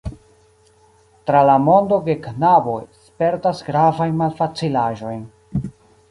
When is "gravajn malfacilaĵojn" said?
3.67-5.21